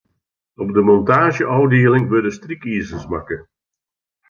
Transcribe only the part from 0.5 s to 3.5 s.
Op de montaazjeôfdieling wurde strykizers makke.